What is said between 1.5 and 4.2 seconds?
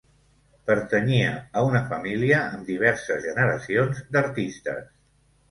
a una família amb diverses generacions